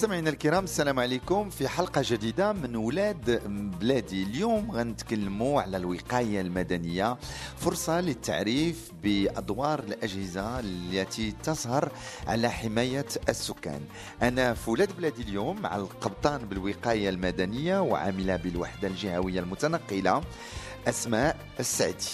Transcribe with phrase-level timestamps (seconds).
[0.00, 3.42] مستمعينا الكرام السلام عليكم في حلقة جديدة من ولاد
[3.80, 4.22] بلادي.
[4.22, 7.16] اليوم غنتكلموا على الوقاية المدنية
[7.56, 11.92] فرصة للتعريف بأدوار الأجهزة التي تسهر
[12.26, 13.80] على حماية السكان.
[14.22, 20.22] أنا في ولاد بلادي اليوم مع القبطان بالوقاية المدنية وعاملة بالوحدة الجهوية المتنقلة
[20.88, 22.10] أسماء السعدي.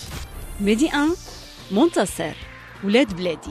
[0.61, 1.17] ميدي 1
[1.71, 2.56] منتصر.
[2.87, 3.51] ولاد بلادي.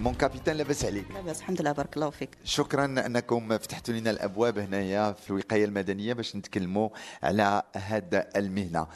[0.00, 1.04] mon capitaine لاباس عليك.
[1.14, 2.30] لاباس الحمد لله بارك الله فيك.
[2.44, 6.88] شكرا أنكم فتحتوا لنا الأبواب هنايا في الوقايه المدنية باش نتكلموا
[7.22, 8.86] على هذا المهنة.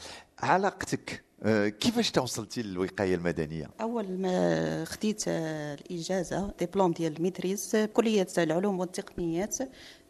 [0.40, 7.74] علاقتك آه، كيفاش توصلتي للوقاية المدنية؟ أول ما خديت آه، الاجازه ديبلوم ديال ال maîtrise
[7.74, 9.56] آه، كلية العلوم والتقنيات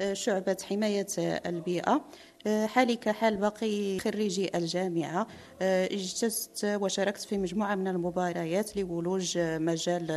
[0.00, 1.88] آه، شعبة حماية آه، البيئة.
[1.92, 2.00] آه،
[2.66, 5.26] حالي كحال باقي خريجي الجامعة
[5.62, 10.10] آه، اجتزت وشاركت في مجموعة من المباريات لولوج مجال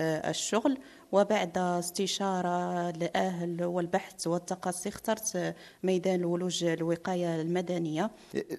[0.00, 0.78] آه، الشغل.
[1.12, 8.10] وبعد استشارة الاهل والبحث والتقصي اخترت ميدان ولوج الوقاية المدنية.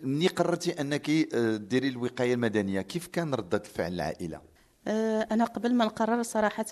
[0.04, 2.82] مني قررتي أنك آه، ديري الوقاية المدنية.
[2.82, 4.42] كيف كان ردة فعل العائلة؟
[4.88, 6.66] آه، أنا قبل ما نقرر صراحة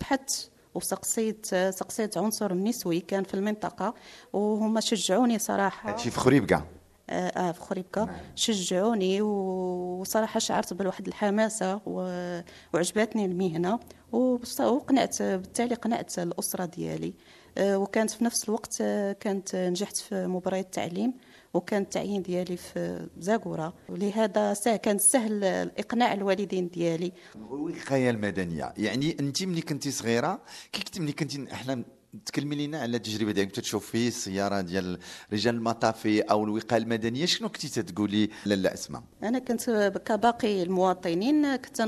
[0.00, 3.94] بحثت وسقسيت سقسيت عنصر نسوي كان في المنطقة
[4.32, 5.90] وهم شجعوني صراحة.
[5.90, 6.62] هادشي في خريبكا
[7.10, 12.40] آه آه، في خريبكا شجعوني و- وصراحة شعرت بالواحد الحماسة و-
[12.74, 13.78] وعجبتني المهنة.
[14.12, 17.14] وبص- وقنعت بالتالي قنعت الأسرة ديالي.
[17.58, 21.14] آه، وكانت في نفس الوقت آه، كانت نجحت في مباراة التعليم.
[21.54, 25.44] وكان التعيين ديالي في زاكورة ولهذا كان سهل
[25.78, 27.12] إقناع الوالدين ديالي.
[27.36, 30.40] الوقايه المدنية يعني انت ملي كنتي صغيرة
[30.72, 31.84] كي كنتي ملي كنتي إحنا
[32.26, 33.48] تكلمي لنا على التجربة ديالك.
[33.48, 34.98] كنت تشوفي السيارة ديال
[35.32, 37.26] رجال المطافي أو الوقاية المدنية.
[37.26, 39.70] شنو كنتي تقولي لالا اسماء أنا كنت
[40.04, 41.56] كباقي المواطنين.
[41.56, 41.82] كنت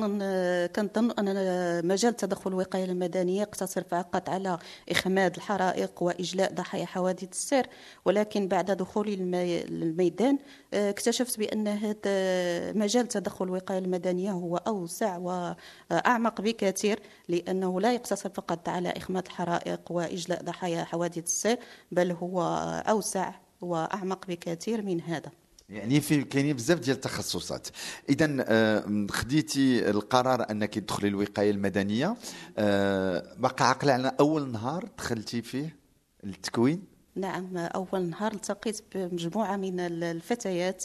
[0.77, 4.59] كنظن أن مجال تدخل الوقاية المدنية يقتصر فقط على
[4.91, 7.67] إخماد الحرائق وإجلاء ضحايا حوادث السير.
[8.05, 10.39] ولكن بعد دخولي المي- الميدان
[10.75, 16.99] آه، اكتشفت بأن هذا مجال تدخل الوقاية المدنية هو أوسع وأعمق بكثير
[17.29, 21.59] لأنه لا يقتصر فقط على إخماد الحرائق وإجلاء ضحايا حوادث السير
[21.93, 22.43] بل هو
[22.89, 25.31] أوسع وأعمق بكثير من هذا.
[25.69, 27.69] يعني في كاينين بزاف ديال التخصصات.
[28.09, 32.17] اذا آه، خديتي القرار أنك تدخلي الوقايه المدنية.
[32.59, 35.77] آه، بقى عقل على أول نهار دخلتي فيه
[36.25, 36.83] التكوين
[37.17, 40.85] نعم أول نهار التقيت بمجموعة من ال- الفتيات.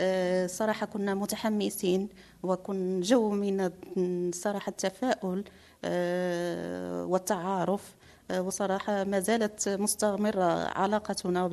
[0.00, 2.08] آه، صراحة كنا متحمسين
[2.42, 3.70] وكن جو من
[4.34, 5.44] صراحة التفاؤل.
[7.04, 7.94] والتعارف.
[8.30, 11.46] آه، وصراحة ما زالت مستمرة علاقتنا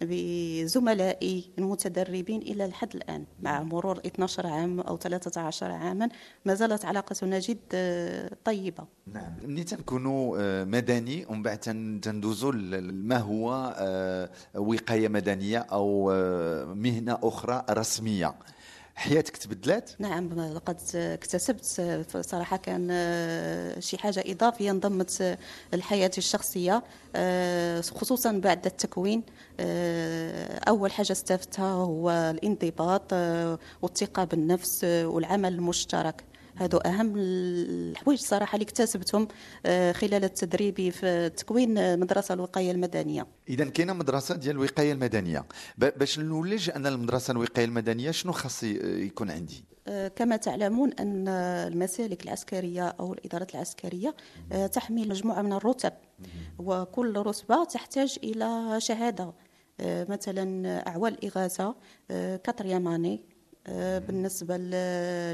[0.00, 3.24] بزملائي المتدربين إلى الحد الآن.
[3.42, 6.08] مع مرور 12 عام أو 13 عاما
[6.44, 8.84] ما زالت علاقتنا جد آه، طيبة.
[9.06, 9.32] نعم.
[9.44, 12.52] ملي تنكونوا آه، مدني ومن بعد تن- تندوزوا
[12.92, 18.34] ما هو آه، وقاية مدنية أو آه، مهنة أخرى رسمية.
[18.94, 21.64] حياتك تبدلات؟ نعم لقد اكتسبت
[22.20, 25.38] صراحة كان آه، شي حاجة إضافية انضمت
[25.72, 26.82] لحياتي الشخصية
[27.16, 29.22] آه، خصوصا بعد التكوين.
[29.60, 36.24] آه، أول حاجة استفدتها هو الانضباط آه، والثقة بالنفس آه، والعمل المشترك.
[36.56, 39.28] هادو أهم الحوايج صراحة اللي اكتسبتهم
[39.66, 43.26] آه، خلال تدريبي في تكوين مدرسة الوقاية المدنية.
[43.48, 45.44] اذا كاينة مدرسة ديال الوقايه المدنية.
[45.78, 52.24] باش نولج أنا المدرسة الوقايه المدنية شنو خاص يكون عندي؟ آه، كما تعلمون أن المسالك
[52.24, 54.14] العسكرية أو الإدارات العسكرية
[54.52, 55.92] آه، تحمل مجموعة من الرتب.
[56.58, 59.32] وكل رتبة تحتاج إلى شهادة.
[59.80, 61.74] آه، مثلا أعوان الإغاثة
[62.10, 63.24] آه، quatrième année
[63.66, 64.56] آه، بالنسبة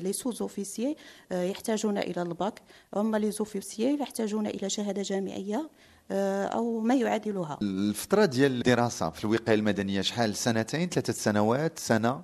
[0.02, 0.96] les sous-officiers
[1.32, 2.62] آه، يحتاجون إلى الباك.
[2.96, 5.70] أما les officiers يحتاجون إلى شهادة جامعية
[6.10, 7.58] آه، أو ما يعادلها.
[7.62, 12.22] الفترة ديال الدراسة في الوقاية المدنية شحال؟ سنتين ثلاثة سنوات سنة؟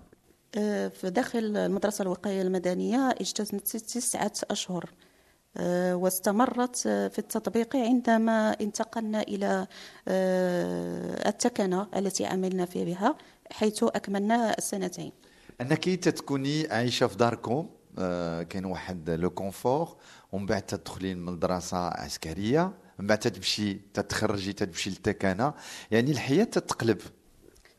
[0.55, 4.91] في داخل المدرسة الوقاية المدنية اجتزت تسعة أشهر
[5.57, 9.67] آه، واستمرت في التطبيق عندما انتقلنا إلى
[10.09, 13.17] آه، التكنة التي عملنا فيها
[13.53, 15.13] حيث أكملنا السنتين.
[15.61, 17.69] أنك تتكوني عايشة في داركم
[17.99, 19.97] آه، كاين واحد لو كونفور
[20.33, 25.55] ومن بعد تدخلي المدرسة عسكرية من بعد تمشي تتخرجي تمشي للتكانه
[25.91, 27.01] يعني الحياة تتقلب.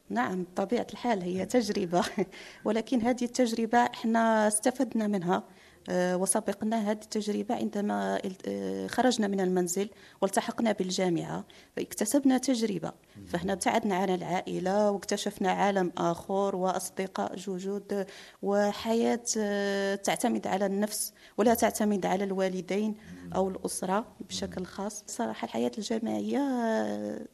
[0.09, 2.03] نعم بطبيعة الحال هي تجربة.
[2.65, 5.43] ولكن هذه التجربة إحنا استفدنا منها.
[5.89, 9.89] وسبقنا هذه التجربة عندما آه، خرجنا من المنزل
[10.21, 11.45] والتحقنا بالجامعة
[11.77, 12.91] اكتسبنا تجربة.
[13.27, 18.07] فهنا ابتعدنا عن العائلة واكتشفنا عالم آخر وأصدقاء جدد
[18.41, 22.95] وحياة آه، تعتمد على النفس ولا تعتمد على الوالدين
[23.35, 25.03] أو الأسرة بشكل خاص.
[25.07, 26.39] صراحة الحياة الجامعية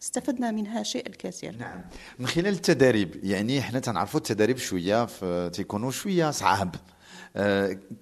[0.01, 1.55] استفدنا منها شيء الكثير.
[1.57, 1.81] نعم.
[2.19, 5.07] من خلال التدريب يعني إحنا تنعرفوا التدريب شوية
[5.47, 6.75] تيكونوا شوية صعاب.
[6.75, 6.90] آه،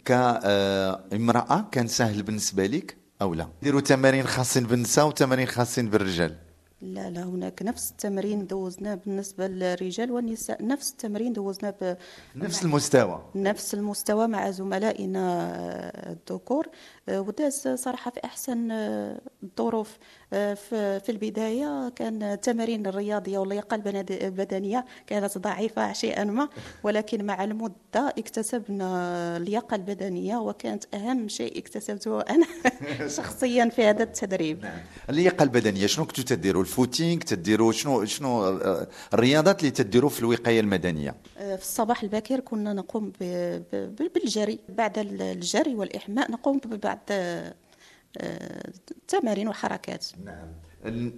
[0.05, 6.35] كامرأة كان سهل بالنسبة لك أو لا؟ ديروا تمارين خاصين بالنساء وتمارين خاصين بالرجال.
[6.81, 11.97] لا لا هناك نفس التمرين دوزناه بالنسبة للرجال والنساء نفس التمرين دوزناه
[12.35, 13.25] نفس المستوى.
[13.35, 15.51] نفس المستوى مع زملائنا
[16.11, 16.67] الذكور.
[17.09, 18.71] وداز صراحة في أحسن
[19.43, 19.97] الظروف.
[20.29, 26.49] في البداية كان التمارين الرياضية واللياقة البدنية كانت ضعيفة شيئا ما
[26.83, 32.45] ولكن مع المدة اكتسبنا اللياقة البدنية وكانت أهم شيء اكتسبته أنا
[33.17, 34.63] شخصيا في هذا التدريب.
[34.63, 34.79] نعم.
[35.09, 38.59] اللياقة البدنية شنو كنتوا تديروا الفوتينغ تديروا شنو شنو
[39.13, 43.11] الرياضات اللي تديروا في الوقاية المدنية؟ في الصباح الباكر كنا نقوم
[44.15, 44.59] بالجري.
[44.69, 46.99] بعد الجري والإحماء نقوم ببعض
[48.17, 50.05] التمارين وحركات.
[50.23, 50.47] نعم.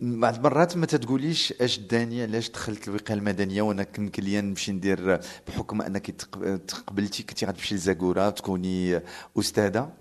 [0.02, 5.20] بعض المرات ما تتقوليش اش داني علاش دخلت الوقايه المدنية وأنا كنت كليا نمشي ندير
[5.48, 6.12] بحكم انك
[6.68, 9.02] تقبلتي كنتي غتمشي لزاكورة تكوني
[9.40, 10.01] أستاذة؟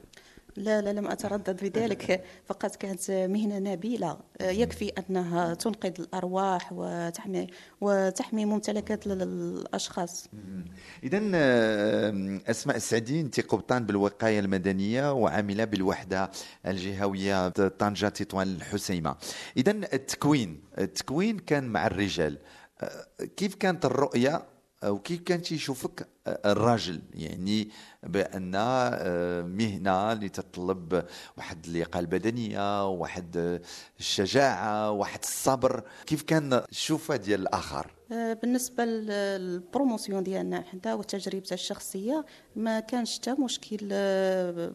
[0.61, 2.25] لا لا لم أتردد بذلك.
[2.47, 7.47] فقط كانت مهنة نبيلة يكفي أنها تنقذ الأرواح وتحمي
[7.81, 10.29] وتحمي ممتلكات الأشخاص.
[11.03, 16.31] إذا آه، أسماء السعدي أنت قبطان بالوقاية المدنية وعاملة بالوحدة
[16.67, 19.17] الجهوية طنجة تطوان الحسيمة.
[19.57, 22.39] إذا التكوين التكوين كان مع الرجال.
[22.81, 24.43] آه، كيف كانت الرؤية
[24.85, 27.69] وكيف كان تيشوفك الراجل يعني
[28.03, 31.05] بأن آه، مهنة اللي تتطلب
[31.37, 33.61] واحد اللياقه البدنية واحد
[34.01, 35.83] الشجاعة واحد الصبر.
[36.07, 42.25] كيف كان الشوفة ديال الآخر؟ آه، بالنسبة للبروموسيون ديالنا حنا وتجربتي الشخصية
[42.57, 44.73] ما كانش حتى مشكل آه،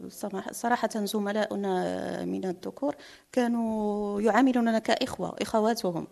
[0.52, 2.94] صراحة زملاؤنا من الذكور
[3.32, 6.06] كانوا يعاملوننا كإخوة إخواتهم.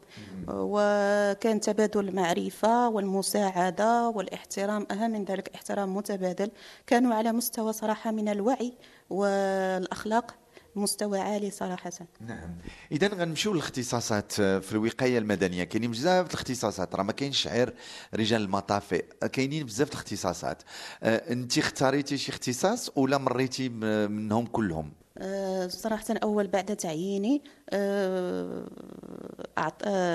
[0.49, 6.50] وكان تبادل المعرفة والمساعدة والاحترام أهم من ذلك احترام متبادل.
[6.87, 8.73] كانوا على مستوى صراحة من الوعي
[9.11, 10.35] والأخلاق.
[10.76, 11.93] مستوى عالي صراحة.
[12.21, 12.56] نعم.
[12.93, 15.65] اذا غنمشيو للاختصاصات في الوقاية المدنية.
[15.65, 16.94] كاينين بزاف الاختصاصات.
[16.94, 17.75] راه ما كاينش غير
[18.15, 19.05] رجال المطافئ.
[19.32, 20.62] كاينين بزاف الاختصاصات.
[21.03, 27.43] آه، انت اختاريتي شي اختصاص ولا مريتي منهم كلهم؟ أه صراحة أول بعد تعييني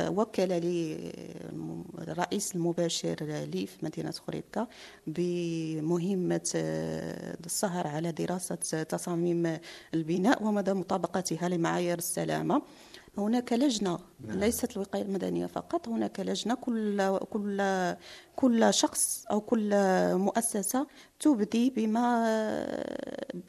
[0.09, 1.11] وكل لي
[2.09, 3.15] الرئيس المباشر
[3.53, 4.67] لي في مدينة خريبكة
[5.07, 9.57] بمهمة آه، السهر على دراسة تصاميم
[9.93, 12.61] البناء ومدى مطابقتها لمعايير السلامة.
[13.19, 14.39] هناك لجنة نعم.
[14.39, 17.61] ليست الوقاية المدنية فقط هناك لجنة كل كل
[18.35, 19.69] كل شخص أو كل
[20.15, 20.87] مؤسسة
[21.19, 22.25] تبدي بما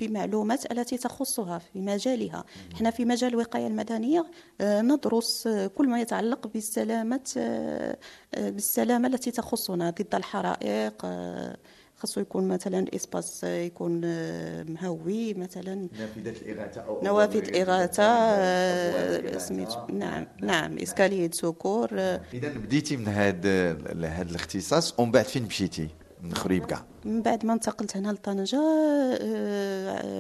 [0.01, 2.45] بمعلومات التي تخصها في مجالها
[2.75, 4.27] إحنا في مجال الوقاية المدنية
[4.61, 7.97] آه، ندرس كل ما يتعلق بالسلامة آه،
[8.35, 11.57] بالسلامة التي تخصنا ضد الحرائق آه،
[12.01, 15.75] خاصو يكون مثلا ال espace يكون آه، مهوي مثلا.
[15.75, 20.79] نافذة الإغاثة أو نوافذ الإغاثة آه، سميتو نعم نعم.
[20.79, 22.21] escalier secours آه.
[22.35, 23.71] إذا بديتي من هذا
[24.09, 25.89] هذا الاختصاص ومن بعد فين مشيتي؟
[26.23, 28.61] من خريبكه من بعد ما انتقلت هنا لطنجة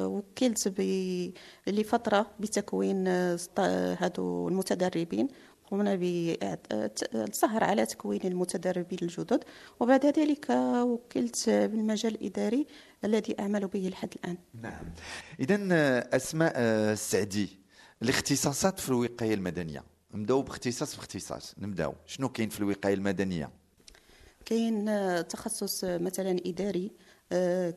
[0.07, 0.73] وكلت
[1.67, 3.09] لفترة بتكوين
[3.99, 5.29] هادو المتدربين.
[5.71, 9.45] قمنا بالسهر على تكوين المتدربين الجدد.
[9.81, 10.51] وبعد ذلك
[10.83, 12.67] وكلت بالمجال الإداري
[13.05, 14.37] الذي أعمل به لحد الآن.
[14.63, 14.85] نعم.
[15.41, 15.57] إذا
[16.17, 17.59] أسماء السعدي
[18.03, 19.85] الاختصاصات في الوقاية المدنية.
[20.15, 21.95] نبدأو باختصاص باختصاص نبدأو.
[22.07, 23.51] شنو كاين في الوقاية المدنية؟
[24.45, 24.85] كاين
[25.29, 26.91] تخصص مثلا إداري
[27.33, 27.75] آه،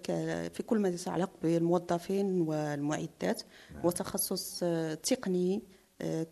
[0.54, 3.42] في كل ما يتعلق بالموظفين والمعدات.
[3.74, 3.86] نعم.
[3.86, 4.60] وتخصص
[5.04, 5.62] تقني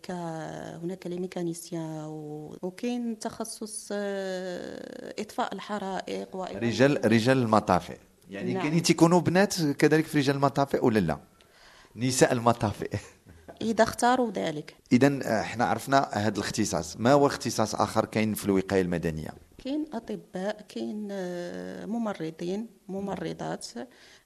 [0.02, 0.10] ك
[0.82, 2.04] هناك لي ميكانيسيان
[2.62, 7.98] وكاين تخصص آه، إطفاء الحرائق رجال رجال المطافئ.
[8.30, 8.62] يعني نعم.
[8.62, 11.18] كاين تيكونوا بنات كذلك في رجال المطافئ ولا لا؟
[11.96, 12.96] نساء المطافئ.
[13.62, 14.76] إذا اختاروا ذلك.
[14.92, 16.96] اذا إحنا عرفنا هذا الاختصاص.
[16.96, 19.30] ما هو اختصاص آخر كاين في الوقاية المدنية؟
[19.64, 23.66] كاين أطباء كاين آه، ممرضين ممرضات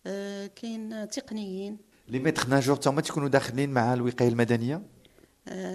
[0.06, 1.78] آه، كاين تقنيين.
[2.08, 4.95] les maîtres nageurs تما تيكونوا داخلين مع الوقاية المدنية؟ آه،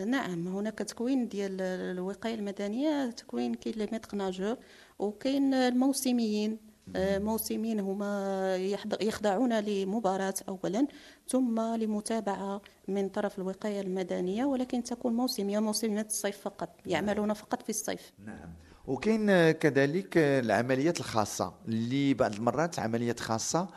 [0.05, 4.57] نعم هناك تكوين ديال الوقاية المدنية تكوين كاين les maîtres nageurs
[4.99, 6.71] وكاين الموسميين.
[6.95, 8.55] آه، موسمين هما
[9.01, 10.87] يخضعون لمباراة أولا
[11.27, 17.69] ثم لمتابعة من طرف الوقاية المدنية ولكن تكون موسمية موسمية الصيف فقط يعملون فقط في
[17.69, 18.11] الصيف.
[18.25, 18.53] نعم.
[18.87, 23.67] وكاين آه، كذلك آه، العمليات الخاصة اللي بعض المرات عمليات خاصة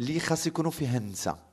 [0.00, 1.49] اللي خاص يكونوا فيها النساء.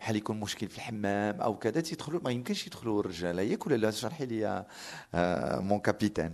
[0.00, 3.38] بحال يكون مشكل في الحمام أو كذا تيدخلوا ما يمكنش يدخلوا الرجال.
[3.38, 4.64] ياك ولا لا شرحي لي
[5.14, 6.32] آه، مون كابيتان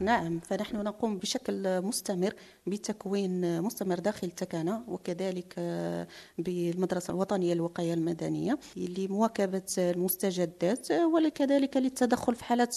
[0.00, 2.34] نعم فنحن نقوم بشكل مستمر
[2.66, 6.06] بتكوين مستمر داخل تكانا وكذلك آه،
[6.38, 12.76] بالمدرسة الوطنية للوقاية المدنية لمواكبة المستجدات آه، وكذلك للتدخل في حالات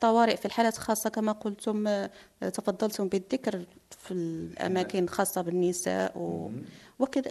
[0.00, 2.10] طوارئ في الحالات الخاصة كما قلتم آه،
[2.40, 6.50] تفضلتم بالذكر في الأماكن الخاصة بالنساء و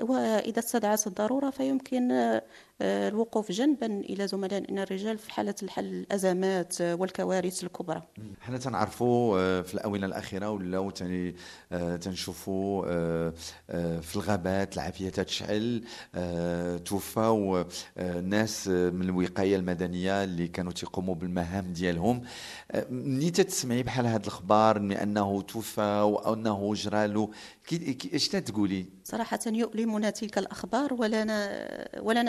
[0.01, 2.41] وإذا استدعت الضرورة فيمكن
[2.81, 8.01] الوقوف جنبا إلى زملائنا الرجال في حالة الحل الأزمات آه، والكوارث الكبرى.
[8.41, 10.91] حنا تنعرفوا آه، في الآونة الأخيرة ولاو
[11.71, 13.33] آه، تنشوفوا آه،
[13.69, 15.83] آه، في الغابات العافية تشعل
[16.15, 17.65] آه، توفاو
[17.97, 22.21] آه، ناس آه، من الوقاية المدنية اللي كانوا تيقوموا بالمهام ديالهم.
[22.71, 26.75] آه، ملي تتسمعي بحال هاد الاخبار من أنه توفى وانه
[27.93, 31.21] كي- اش تقولي صراحة يؤلمنا تلك الأخبار ولا
[32.01, 32.21] ولا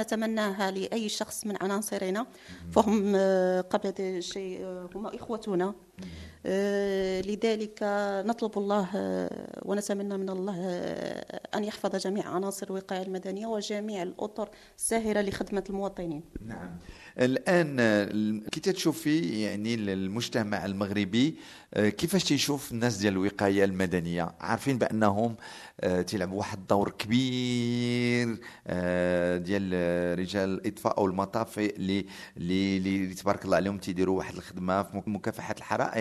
[0.42, 2.26] نتمناها لأي شخص من عناصرنا.
[2.72, 5.74] فهم آه، قبل الشيء آه، هم إخوتنا.
[7.26, 7.78] لذلك
[8.26, 14.48] نطلب الله آه، ونتمنى من الله آه، أن يحفظ جميع عناصر الوقاية المدنية وجميع الأطر
[14.78, 16.22] الساهرة لخدمة المواطنين.
[16.46, 16.70] نعم.
[17.18, 21.34] الآن آه، كي تشوفي يعني المجتمع المغربي
[21.74, 25.36] آه، كيفاش تيشوف الناس ديال الوقاية المدنية؟ عارفين بأنهم
[25.80, 32.06] آه، تيلعبوا واحد الدور كبير آه، ديال آه، رجال الإطفاء أو المطافئ اللي
[32.36, 35.91] اللي تبارك الله عليهم تيديروا واحد الخدمة في مكافحة الحرائق.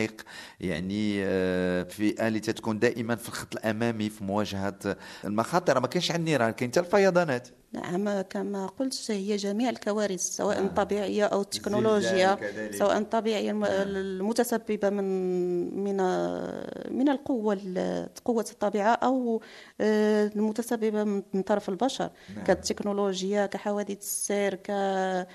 [0.59, 5.79] يعني آه، فئه اللي تتكون دائما في الخط الأمامي في مواجهة المخاطر.
[5.79, 7.60] ما كاينش عندنا النيران كاين حتى الفيضانات.
[7.73, 10.61] نعم كما قلت هي جميع الكوارث سواء آه.
[10.61, 12.37] الطبيعية أو التكنولوجيا.
[12.71, 15.03] سواء الطبيعية الم- المتسببة من
[15.83, 15.97] من
[16.97, 19.41] من القوة ال- قوة الطبيعة أو
[19.81, 22.43] آه، المتسببة من طرف البشر نعم.
[22.45, 25.27] كالتكنولوجيا كحوادث السير ك آه،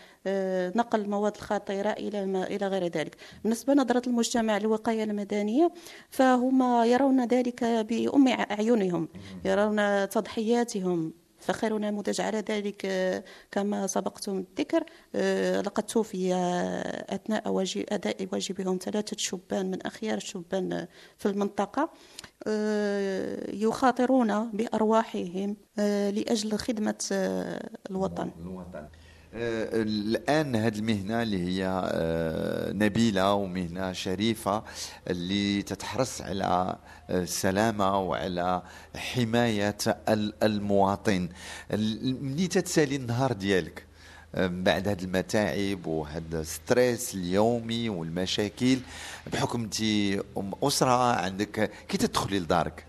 [0.94, 5.72] المواد الخطيرة إلى ما إلى غير ذلك بالنسبة نظرة المجتمع للوقاية المدنية
[6.10, 9.08] فهم يرون ذلك بأم أعينهم
[9.44, 17.48] يرون تضحياتهم فخير نموذج على ذلك آه، كما سبقتم الذكر آه، لقد توفي آه، أثناء
[17.48, 20.86] واجب أداء واجبهم ثلاثة شبان من أخيار الشبان
[21.18, 21.90] في المنطقة.
[23.52, 27.04] يخاطرون بأرواحهم لأجل خدمة
[27.90, 28.30] الوطن.
[28.40, 28.88] الوطن.
[29.38, 34.62] الآن هذه المهنة اللي هي آه، نبيلة ومهنة شريفة
[35.10, 36.44] اللي تتحرص على
[37.10, 38.62] آه، السلامة وعلى
[38.96, 39.76] حماية
[40.08, 41.28] ال- المواطن.
[41.72, 43.84] ال- ملي تتسالي النهار ديالك
[44.34, 48.78] آه، بعد هاد المتاعب وهذا الستريس اليومي والمشاكل
[49.32, 49.80] بحكم انت
[50.38, 52.85] أم أسرة عندك كي تدخلي لدارك؟ آه،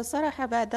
[0.00, 0.70] صراحة بعد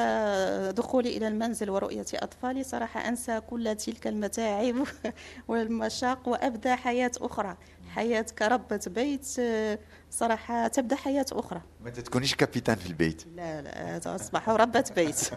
[0.76, 4.74] دخولي إلى المنزل ورؤية أطفالي صراحة أنسى كل تلك المتاعب
[5.48, 7.56] والمشاق وأبدأ حياة أخرى.
[7.94, 9.78] حياة كربة بيت آه،
[10.10, 11.62] صراحة تبدأ حياة أخرى.
[11.84, 13.22] ما تكونيش كابيتان في البيت.
[13.36, 15.30] لا لا أصبح ربة بيت.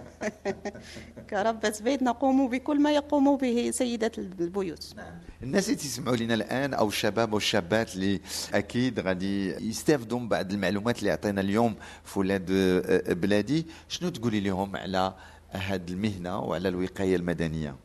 [1.30, 4.96] كربة بيت نقوم بكل ما يقوم به سيدة البيوت.
[5.44, 8.22] الناس اللي تسمعوا لنا الآن أو الشباب والشابات اللي
[8.54, 13.66] أكيد غادي يستافدوا من بعض المعلومات اللي عطينا اليوم في ولاد آه، بلادي.
[13.88, 15.14] شنو تقولي لهم على
[15.50, 17.76] هذه المهنة وعلى الوقاية المدنية؟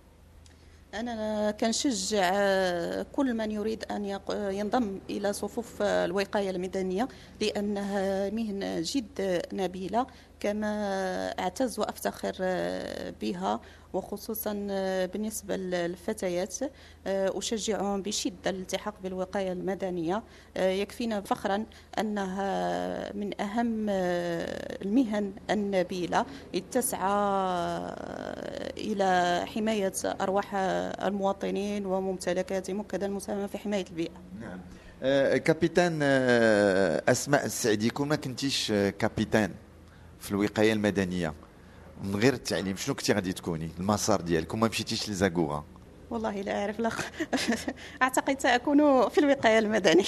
[0.94, 7.08] أنا كنشجع آه، كل من يريد أن ينضم إلى صفوف آه، الوقاية المدنية
[7.40, 10.06] لأنها مهنة جد نبيلة.
[10.40, 10.68] كما
[11.38, 13.60] أعتز وأفتخر آه، بها
[13.92, 16.54] وخصوصا آه، بالنسبة للفتيات
[17.06, 20.22] آه، أشجعهم بشدة الالتحاق بالوقاية المدنية.
[20.56, 21.64] آه، يكفينا فخرا
[21.98, 23.30] أنها من
[23.90, 26.26] آه، المهن النبيلة.
[26.54, 27.10] إذ تسعى
[28.76, 34.10] إلى حماية أرواح المواطنين وممتلكاتهم وكذا المساهمة في حماية البيئة.
[34.40, 34.60] نعم.
[35.36, 39.50] كابيتان آه، أسماء السعدي كون ما كنتيش كابيتان؟
[40.20, 41.34] في الوقاية المدنية
[42.04, 45.64] من غير التعليم شنو كنتي غادي تكوني؟ المسار ديالك وما مشيتيش لزاكوغا؟
[46.10, 46.90] والله لا أعرف لا
[48.02, 50.04] أعتقد سأكون في الوقاية المدنية.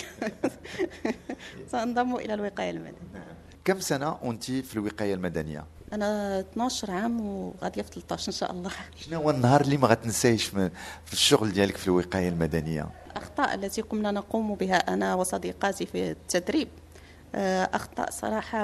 [1.72, 3.24] سأنضم إلى الوقاية المدنية.
[3.64, 8.70] كم سنة وانت في الوقاية المدنية؟ أنا 12 عام وغادية في 13 إن شاء الله.
[9.06, 14.10] شنو هو النهار اللي ما غتنسايش في الشغل ديالك في الوقاية المدنية؟ الأخطاء التي قمنا
[14.10, 16.68] نقوم بها أنا وصديقاتي في التدريب.
[17.34, 18.58] أخطاء صراحة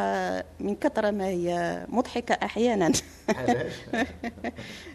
[0.60, 2.92] من كثر ما هي مضحكة أحيانا.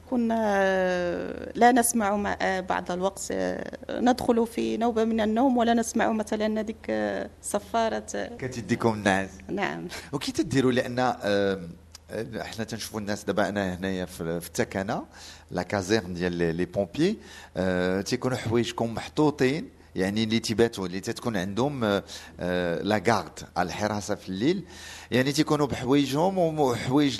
[0.09, 5.73] كنا آه، لا نسمع مع آه، بعض الوقت آه، ندخل في نوبة من النوم ولا
[5.73, 8.03] نسمع مثلا هذيك آه، صفارة.
[8.15, 9.87] آه، كتديكم النعاس نعم.
[10.13, 10.99] وكي تديروا لأن
[12.41, 15.03] إحنا تنشوفوا الناس دابا أنا هنايا في التكنه
[15.51, 17.17] لا كازيرن ديال لي- بومبيي
[17.57, 19.69] آه، تيكونوا حوايجكم محطوطين.
[19.95, 22.03] يعني اللي تيباتوا اللي تتكون عندهم آه،
[22.39, 24.65] آه، لا غارد الحراسة في الليل.
[25.11, 27.19] يعني تيكونوا بحوايجهم وحوايج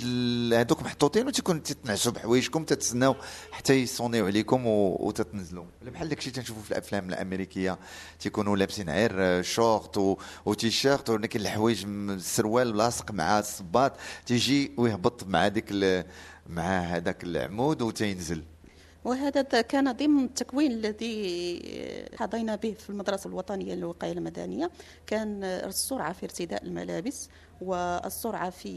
[0.54, 3.16] هذوك محطوطين وتيكون تتنعسوا بحوايجكم تتسناو
[3.52, 5.66] حتى يصونيو عليكم وتتنزلوا.
[5.82, 7.80] بحال داكشي تنشوفوا في الأفلام الأمريكية
[8.20, 13.94] تيكونوا لابسين غير آه، شورت وتيشيرت ولكن الحوايج السروال لاصق مع الصباط
[14.26, 15.74] تيجي ويهبط مع ديك
[16.50, 18.44] مع هذاك العمود وتينزل.
[19.06, 21.62] وهذا كان ضمن التكوين الذي
[22.20, 24.72] حظينا به في المدرسة الوطنية للوقاية المدنية.
[25.08, 27.30] كان السرعة في ارتداء الملابس
[27.62, 28.72] والسرعة في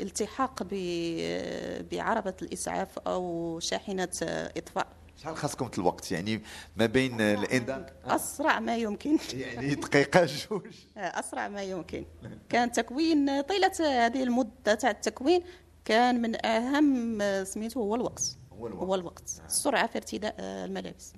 [0.00, 4.08] التحاق ب- بعربة الإسعاف أو شاحنة
[4.56, 4.86] إطفاء.
[5.16, 6.42] شحال خاصكم في الوقت؟ يعني
[6.76, 9.18] ما بين الإنذار؟ أسرع ما يمكن.
[9.34, 10.66] يعني دقيقة جوج.
[10.96, 12.04] أسرع ما يمكن.
[12.48, 15.42] كان تكوين طيلة هذه المدة تاع التكوين
[15.84, 18.36] كان من أهم سميته هو الوقت.
[18.62, 18.82] هو الوقت.
[18.82, 19.42] هو الوقت.
[19.46, 21.12] السرعة في ارتداء الملابس.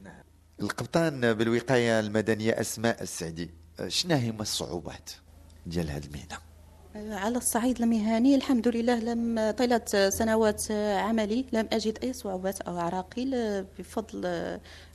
[0.60, 3.50] القبطان بالوقاية المدنية أسماء السعدي
[3.88, 5.10] شنو هما الصعوبات
[5.66, 6.38] ديال هذه المهنة؟
[6.96, 8.34] على الصعيد المهني.
[8.34, 14.26] الحمد لله لم طيلة سنوات عملي لم أجد أي صعوبات أو عراقيل بفضل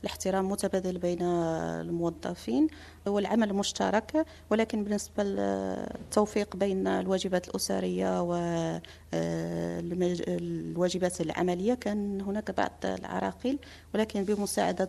[0.02, 2.68] الاحترام المتبادل بين الموظفين
[3.06, 4.26] والعمل مشترك.
[4.50, 8.22] ولكن بالنسبة للتوفيق بين الواجبات الأسرية
[9.12, 13.58] والواجبات العملية كان هناك بعض العراقيل.
[13.94, 14.88] ولكن بمساعدة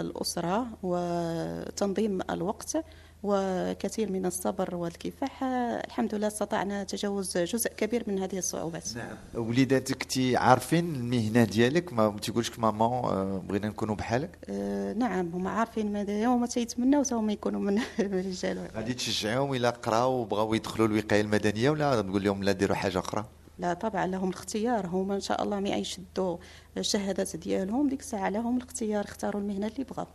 [0.00, 2.76] الأسرة وتنظيم الوقت
[3.26, 5.42] وكثير من الصبر والكفاح.
[5.86, 8.88] الحمد لله استطعنا تجاوز جزء كبير من هذه الصعوبات.
[8.96, 9.16] نعم.
[9.48, 15.50] وليداتك تي عارفين المهنة ديالك؟ ما تيقولش ماما آه، بغينا نكونوا بحالك؟ آه، نعم هما
[15.50, 20.86] عارفين ماذا وما تيتمناو حتى هما يكونوا من الرجال غادي تشجعهم إلى قراو وبغاو يدخلوا
[20.86, 23.24] الوقاية المدنية ولا تقول لهم لا ديروا حاجة أخرى؟
[23.58, 24.86] لا طبعا لهم الاختيار.
[24.86, 26.36] هما إن شاء الله مع يشدوا
[26.78, 28.28] الشهادات ديالهم ديك الساعة.
[28.28, 30.06] لهم الاختيار اختاروا المهنة اللي بغاو.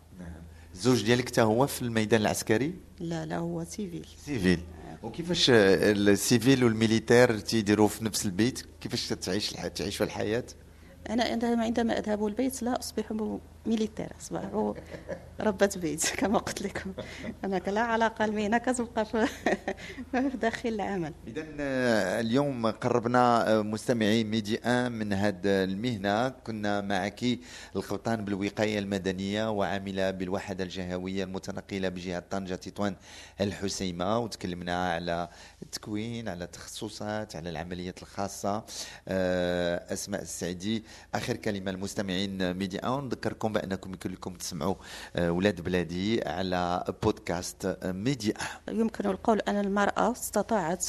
[0.74, 4.08] الزوج ديالك حتى هو في الميدان العسكري؟ لا لا هو civil.
[4.26, 4.60] civil.
[5.04, 9.68] وكيفاش آه، ال civil وال militaire تيديروا في نفس البيت؟ كيفاش تعيش الح...
[9.68, 10.44] تعيش الحياة؟
[11.10, 13.12] أنا عندما عندما أذهب البيت لا أصبح
[13.66, 14.74] militaire اصبح
[15.40, 16.94] ربة بيت كما قلت لكم.
[17.44, 19.06] هناك لا علاقة المهنه كتبقى
[20.12, 21.14] في داخل العمل.
[21.28, 21.44] اذا
[22.20, 26.30] اليوم قربنا آه، مستمعي Medi 1 من هذه المهنة.
[26.30, 27.24] كنا معك
[27.76, 32.96] القبطان بالوقاية المدنية وعاملة بالوحدة الجهوية المتنقلة بجهة طنجة تطوان
[33.42, 34.20] الحسيمة.
[34.20, 35.30] وتكلمنا على
[35.64, 38.64] التكوين على التخصصات على العمليات الخاصة.
[39.08, 40.84] آه، أسماء السعدي
[41.16, 44.76] آخر كلمة المستمعين Medi 1 نذكركم بأنكم يمكن لكم تسمعوا
[45.16, 48.34] آه، ولاد بلادي على بودكاست آه، ميدي
[48.70, 50.86] ان يمكن القول أن المرأة استطاعت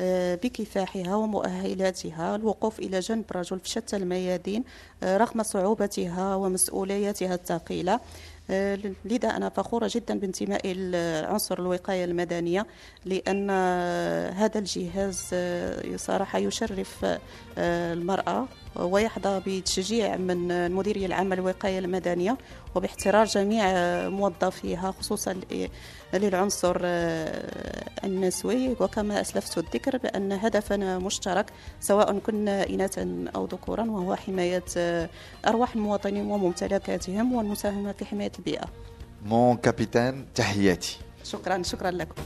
[0.00, 4.64] آه، بكفاحها ومؤهلاتها الوقوف إلى جنب رجل في شتى الميادين
[5.04, 8.00] رغم صعوبتها ومسؤولياتها الثقيلة.
[8.50, 12.66] آه، لذا أنا فخورة جدا بانتمائي لعنصر الوقاية المدنية
[13.04, 13.50] لأن
[14.30, 15.34] هذا الجهاز
[15.96, 17.06] صراحة يشرف
[17.58, 18.48] المرأة.
[18.76, 22.36] ويحظى بتشجيع من المديرية العامة للوقاية المدنية
[22.74, 23.64] وباحترار جميع
[24.08, 25.40] موظفيها خصوصا
[26.14, 28.76] للعنصر آه، النسوي.
[28.80, 31.46] وكما أسلفت الذكر بأن هدفنا مشترك
[31.80, 35.08] سواء كنا إناثا أو ذكورا وهو حماية آه،
[35.46, 38.64] أرواح المواطنين وممتلكاتهم والمساهمة في حماية البيئة.
[39.26, 40.98] مون كابيتان تحياتي.
[41.24, 42.22] شكرا شكرا لكم.